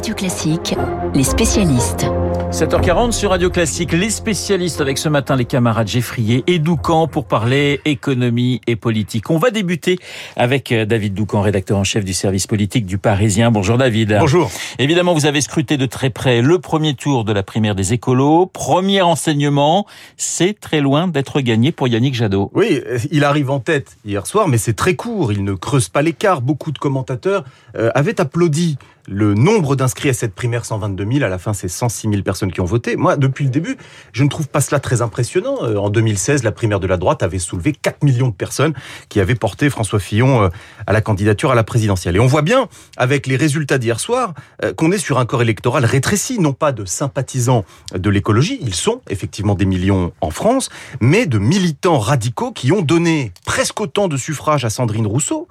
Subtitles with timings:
[0.00, 0.74] Radio Classique,
[1.14, 2.06] les spécialistes.
[2.52, 7.26] 7h40 sur Radio Classique, les spécialistes avec ce matin les camarades Geffrier et Doucan pour
[7.26, 9.28] parler économie et politique.
[9.28, 9.98] On va débuter
[10.36, 13.50] avec euh, David Doucan, rédacteur en chef du service politique du Parisien.
[13.50, 14.16] Bonjour David.
[14.18, 14.50] Bonjour.
[14.78, 18.46] Évidemment, vous avez scruté de très près le premier tour de la primaire des écolos.
[18.46, 19.86] Premier enseignement,
[20.16, 22.50] c'est très loin d'être gagné pour Yannick Jadot.
[22.54, 22.80] Oui,
[23.10, 25.30] il arrive en tête hier soir, mais c'est très court.
[25.30, 26.40] Il ne creuse pas l'écart.
[26.40, 27.44] Beaucoup de commentateurs
[27.76, 28.78] euh, avaient applaudi
[29.08, 32.52] le nombre d'inscrits à cette primaire 122 000, à la fin c'est 106 000 personnes
[32.52, 32.96] qui ont voté.
[32.96, 33.76] Moi, depuis le début,
[34.12, 35.58] je ne trouve pas cela très impressionnant.
[35.62, 38.74] Euh, en 2016, la primaire de la droite avait soulevé 4 millions de personnes
[39.08, 40.48] qui avaient porté François Fillon euh,
[40.86, 42.16] à la candidature à la présidentielle.
[42.16, 44.34] Et on voit bien, avec les résultats d'hier soir,
[44.64, 47.64] euh, qu'on est sur un corps électoral rétréci, non pas de sympathisants
[47.94, 50.68] de l'écologie, ils sont effectivement des millions en France,
[51.00, 55.48] mais de militants radicaux qui ont donné presque autant de suffrages à Sandrine Rousseau,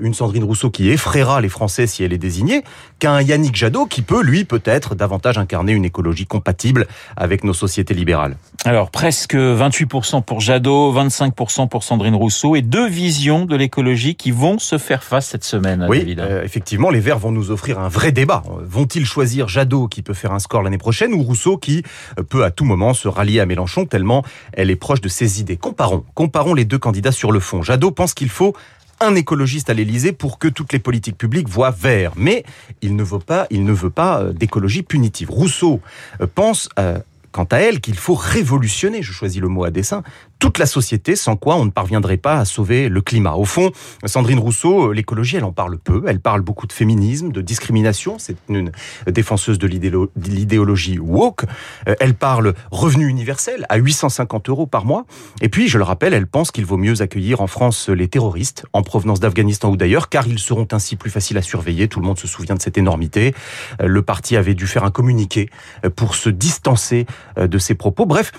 [0.00, 2.62] une Sandrine Rousseau qui effraiera les Français si elle est désignée,
[3.02, 6.86] qu'un Yannick Jadot qui peut, lui, peut-être davantage incarner une écologie compatible
[7.16, 8.36] avec nos sociétés libérales.
[8.64, 14.30] Alors, presque 28% pour Jadot, 25% pour Sandrine Rousseau et deux visions de l'écologie qui
[14.30, 17.88] vont se faire face cette semaine, oui, euh, effectivement, les Verts vont nous offrir un
[17.88, 18.44] vrai débat.
[18.60, 21.82] Vont-ils choisir Jadot qui peut faire un score l'année prochaine ou Rousseau qui
[22.20, 24.22] euh, peut à tout moment se rallier à Mélenchon tellement
[24.52, 25.56] elle est proche de ses idées?
[25.56, 27.62] Comparons, comparons les deux candidats sur le fond.
[27.62, 28.54] Jadot pense qu'il faut
[29.02, 32.12] un écologiste à l'Élysée pour que toutes les politiques publiques voient vert.
[32.16, 32.44] Mais
[32.80, 35.30] il ne veut pas, il ne veut pas euh, d'écologie punitive.
[35.30, 35.80] Rousseau
[36.20, 36.98] euh, pense euh,
[37.32, 40.02] quant à elle qu'il faut révolutionner, je choisis le mot à dessein,
[40.42, 43.34] toute la société, sans quoi on ne parviendrait pas à sauver le climat.
[43.34, 43.70] Au fond,
[44.04, 46.02] Sandrine Rousseau, euh, l'écologie, elle en parle peu.
[46.08, 48.16] Elle parle beaucoup de féminisme, de discrimination.
[48.18, 48.72] C'est une
[49.06, 51.44] défenseuse de l'idéologie woke.
[51.86, 55.06] Euh, elle parle revenu universel à 850 euros par mois.
[55.42, 58.66] Et puis, je le rappelle, elle pense qu'il vaut mieux accueillir en France les terroristes
[58.72, 61.86] en provenance d'Afghanistan ou d'ailleurs, car ils seront ainsi plus faciles à surveiller.
[61.86, 63.32] Tout le monde se souvient de cette énormité.
[63.80, 65.50] Euh, le parti avait dû faire un communiqué
[65.94, 68.06] pour se distancer de ses propos.
[68.06, 68.32] Bref,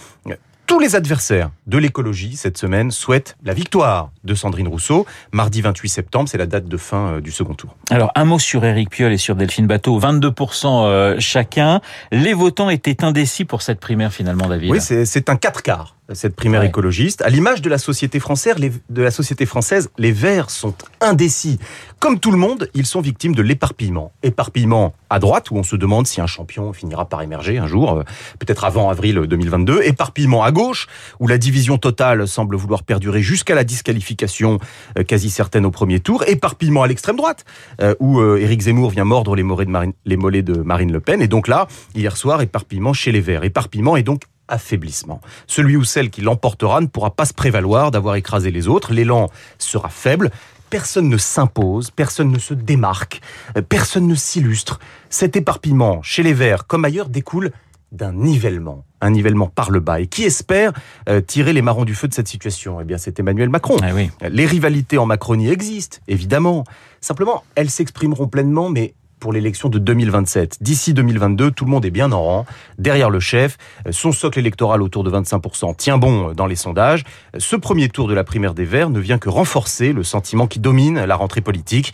[0.66, 5.06] tous les adversaires de l'écologie cette semaine souhaitent la victoire de Sandrine Rousseau.
[5.32, 7.76] Mardi 28 septembre, c'est la date de fin euh, du second tour.
[7.90, 11.82] Alors un mot sur Éric Piolle et sur Delphine Bateau, 22% euh, chacun.
[12.12, 14.72] Les votants étaient indécis pour cette primaire finalement, David.
[14.72, 17.22] Oui, c'est un 4 quarts cette primaire écologiste.
[17.22, 21.60] À l'image de la société française, les, de la société française, les Verts sont indécis.
[22.00, 24.12] Comme tout le monde, ils sont victimes de l'éparpillement.
[24.24, 28.00] Éparpillement à droite, où on se demande si un champion finira par émerger un jour,
[28.00, 28.04] euh,
[28.40, 29.82] peut-être avant avril 2022.
[29.84, 30.88] Éparpillement à gauche,
[31.20, 34.60] où la division totale semble vouloir perdurer jusqu'à la disqualification
[34.98, 36.24] euh, quasi certaine au premier tour.
[36.28, 37.46] Éparpillement à l'extrême droite,
[37.82, 41.00] euh, où Éric Zemmour vient mordre les mollets, de Marine, les mollets de Marine Le
[41.00, 41.22] Pen.
[41.22, 43.46] Et donc là, hier soir, éparpillement chez les Verts.
[43.46, 45.20] Éparpillement est donc affaiblissement.
[45.48, 48.94] Celui ou celle qui l'emportera ne pourra pas se prévaloir d'avoir écrasé les autres.
[48.94, 50.32] L'élan sera faible.
[50.70, 53.22] Personne ne s'impose, personne ne se démarque,
[53.58, 54.80] euh, personne ne s'illustre.
[55.10, 57.52] Cet éparpillement, chez les Verts comme ailleurs, découle
[57.92, 60.00] d'un nivellement, un nivellement par le bas.
[60.00, 60.74] Et qui espère
[61.08, 62.82] euh, tirer les marrons du feu de cette situation?
[62.82, 63.78] Eh bien, c'est Emmanuel Macron.
[63.84, 63.92] Ah
[64.28, 66.64] les rivalités en Macronie existent, évidemment.
[67.02, 70.58] Simplement, elles s'exprimeront pleinement, mais pour l'élection de 2027.
[70.60, 72.46] D'ici 2022, tout le monde est bien en rang,
[72.78, 73.58] derrière le chef.
[73.90, 77.06] Son socle électoral autour de 25% tient bon dans les sondages.
[77.38, 80.60] Ce premier tour de la primaire des Verts ne vient que renforcer le sentiment qui
[80.60, 81.94] domine la rentrée politique,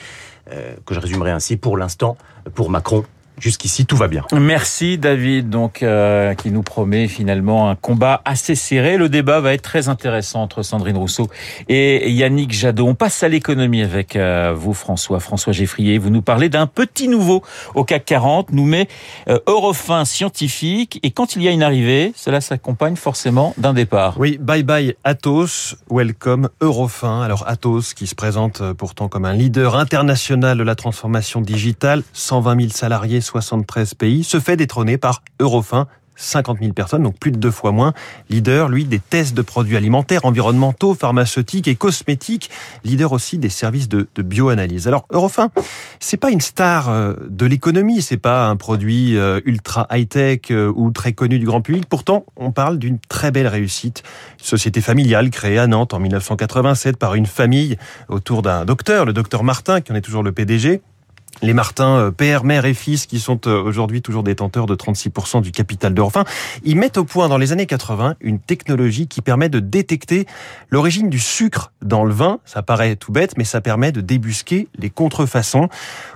[0.52, 2.18] euh, que je résumerai ainsi pour l'instant,
[2.56, 3.06] pour Macron,
[3.40, 4.26] Jusqu'ici, tout va bien.
[4.34, 8.98] Merci David, donc euh, qui nous promet finalement un combat assez serré.
[8.98, 11.30] Le débat va être très intéressant entre Sandrine Rousseau
[11.68, 12.88] et Yannick Jadot.
[12.88, 15.98] On passe à l'économie avec euh, vous, François, François Geffrier.
[15.98, 17.44] Vous nous parlez d'un petit nouveau
[17.76, 18.88] au CAC 40, nous met
[19.30, 21.00] euh, Eurofin scientifique.
[21.04, 24.16] Et quand il y a une arrivée, cela s'accompagne forcément d'un départ.
[24.18, 27.22] Oui, bye bye Athos, welcome Eurofin.
[27.22, 32.04] Alors Athos, qui se présente euh, pourtant comme un leader international de la transformation digitale,
[32.14, 35.88] 120 000 salariés 73 pays, se fait détrôner par Eurofin,
[36.20, 37.94] 50 000 personnes, donc plus de deux fois moins.
[38.30, 42.50] Leader, lui, des tests de produits alimentaires, environnementaux, pharmaceutiques et cosmétiques.
[42.84, 44.88] Leader aussi des services de, bioanalyse.
[44.88, 45.50] Alors, Eurofin,
[46.00, 50.72] c'est pas une star euh, de l'économie, c'est pas un produit euh, ultra high-tech euh,
[50.75, 51.86] ou très connu du grand public.
[51.88, 54.04] Pourtant, on parle d'une très belle réussite.
[54.42, 57.78] Société familiale créée à Nantes en 1987 par une famille
[58.10, 60.82] autour d'un docteur, le docteur Martin, qui en est toujours le PDG
[61.42, 65.42] les Martins, euh, père, mère et fils, qui sont euh, aujourd'hui toujours détenteurs de 36%
[65.42, 66.26] du capital d'Eurofin,
[66.64, 70.26] ils mettent au point dans les années 80 une technologie qui permet de détecter
[70.70, 72.40] l'origine du sucre dans le vin.
[72.46, 75.70] Ça paraît tout bête, mais ça permet de débusquer les contrefaçons.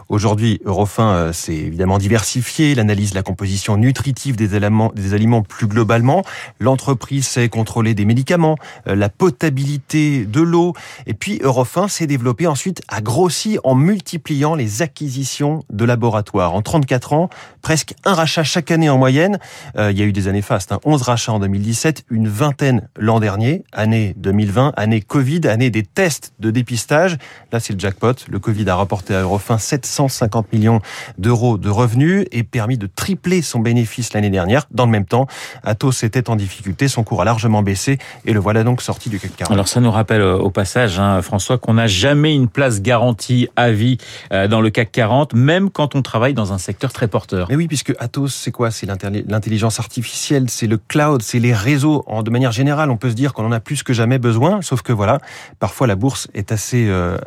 [0.10, 5.68] Aujourd'hui, Eurofin s'est euh, évidemment diversifié, l'analyse la composition nutritive des aliments, des aliments plus
[5.68, 6.24] globalement.
[6.60, 10.74] L'entreprise sait contrôler des médicaments, la potabilité de l'eau.
[11.08, 16.54] Et puis, Eurofin s'est développé ensuite, a grossi en multipliant les acquisitions acquisitions de laboratoires.
[16.54, 17.30] En 34 ans,
[17.62, 19.38] presque un rachat chaque année en moyenne.
[19.78, 20.80] Euh, il y a eu des années fastes, hein.
[20.86, 26.34] 11 rachats en 2017, une vingtaine l'an dernier, année 2020, année Covid, année des tests
[26.40, 27.18] de dépistage.
[27.52, 28.14] Là, c'est le jackpot.
[28.30, 30.80] Le Covid a rapporté à Eurofin 750 millions
[31.18, 34.68] d'euros de revenus et permis de tripler son bénéfice l'année dernière.
[34.72, 35.28] Dans le même temps,
[35.64, 39.20] Atos était en difficulté, son cours a largement baissé et le voilà donc sorti du
[39.20, 39.52] CAC 40.
[39.52, 43.50] Alors ça nous rappelle euh, au passage, hein, François, qu'on n'a jamais une place garantie
[43.58, 43.98] à vie
[44.32, 47.48] euh, dans le CAC 40, même quand on travaille dans un secteur très porteur.
[47.50, 48.72] Mais oui, puisque Atos, c'est quoi?
[48.72, 52.04] C'est l'intelligence artificielle, c'est le cloud, c'est les réseaux.
[52.08, 54.62] En, de manière générale, on peut se dire qu'on en a plus que jamais besoin,
[54.62, 55.20] sauf que voilà,
[55.60, 57.18] parfois la bourse est assez, euh,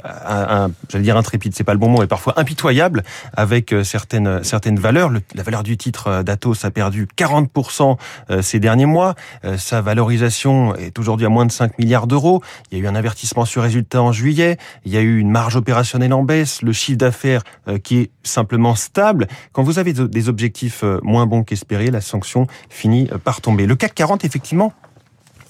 [0.89, 3.03] j'allais dire intrépide, c'est pas le bon mot, et parfois impitoyable
[3.37, 5.11] avec euh, certaines certaines valeurs.
[5.35, 7.97] la valeur du titre d'Atos a perdu 40%
[8.41, 9.15] ces derniers mois.
[9.57, 12.43] Sa valorisation est aujourd'hui à moins de 5 milliards d'euros.
[12.71, 14.57] Il y a eu un avertissement sur résultat en juillet.
[14.85, 17.43] Il y a eu une marge opérationnelle en baisse, le chiffre d'affaires
[17.79, 19.27] qui est simplement stable.
[19.53, 23.67] Quand vous avez des objectifs euh, moins bons qu'espérés, la sanction finit euh, par tomber.
[23.67, 24.73] Le CAC 40, effectivement,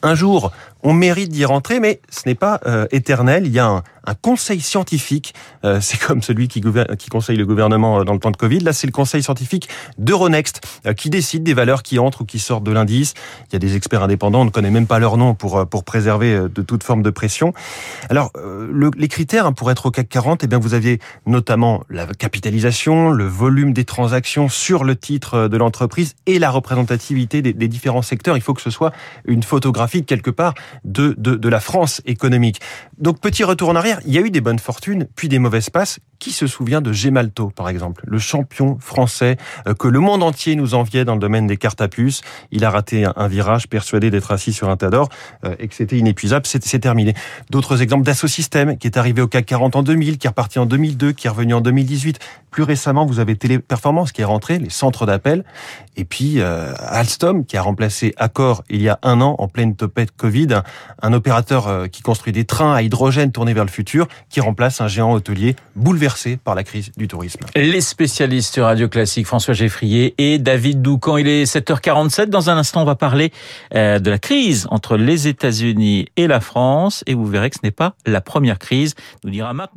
[0.06, 3.46] un jour, on mérite d'y rentrer, mais ce n'est pas euh, éternel.
[3.46, 3.82] Il y a un,
[4.22, 5.34] conseil scientifique.
[5.64, 6.60] Euh, c'est comme celui qui,
[7.10, 8.60] conseille le gouvernement euh, dans le temps de Covid.
[8.60, 9.68] Là, c'est le conseil scientifique
[9.98, 10.60] d'Euronext
[10.96, 13.14] qui décide des valeurs qui entrent ou qui sortent de l'indice.
[13.48, 16.38] Il y a des experts indépendants, on ne connaît même pas leur nom pour, préserver
[16.38, 17.52] de toute forme de pression.
[18.08, 21.82] Alors, le, les critères hein, pour être au CAC 40, eh bien, vous aviez notamment
[21.90, 27.68] la capitalisation, le volume des transactions sur le titre de l'entreprise et la représentativité des,
[27.68, 28.36] différents secteurs.
[28.36, 28.92] Il faut que ce soit
[29.26, 30.54] une photographie quelque part
[30.84, 32.60] de, de, de la France économique.
[32.98, 35.70] Donc, petit retour en arrière il y a eu des bonnes fortunes, puis des mauvaises
[35.70, 35.98] passes.
[36.18, 39.36] Qui se souvient de Gemalto, par exemple, le champion français
[39.66, 42.64] euh, que le monde entier nous enviait dans le domaine des cartes à puce Il
[42.64, 45.10] a raté un virage, persuadé d'être assis sur un tas d'or
[45.44, 46.46] euh, et que c'était inépuisable.
[46.46, 47.14] C'est terminé.
[47.50, 50.66] D'autres exemples d'Assosystème, qui est arrivé au CAC 40 en 2000, qui est reparti en
[50.66, 52.18] 2002, qui est revenu en 2018.
[52.50, 55.44] Plus récemment, vous avez Téléperformance qui est rentré, les centres d'appel,
[55.96, 59.76] et puis euh, Alstom qui a remplacé Accor il y a un an en pleine
[59.76, 60.62] topette Covid,
[61.02, 64.88] un, opérateur qui construit des trains à hydrogène tournés vers le futur, qui remplace un
[64.88, 66.05] géant hôtelier bouleversé
[66.44, 67.40] par la crise du tourisme.
[67.54, 71.16] Les spécialistes Radio Classique, François Geffrier et David Doucan.
[71.16, 72.26] Il est 7h47.
[72.26, 73.32] Dans un instant, on va parler
[73.74, 77.02] euh, de la crise entre les États-Unis et la France.
[77.06, 78.94] Et vous verrez que ce n'est pas la première crise,
[79.24, 79.72] nous dira Marc